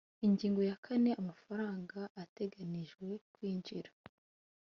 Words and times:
ingingo 0.27 0.61
ya 0.69 0.75
kane 0.85 1.11
amafaranga 1.21 1.99
ateganijwe 2.23 3.07
kwinjira 3.33 3.91